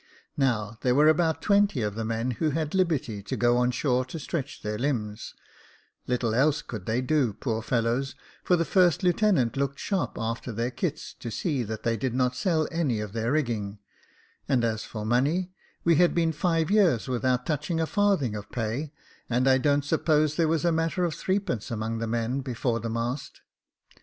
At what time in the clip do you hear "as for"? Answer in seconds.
14.63-15.05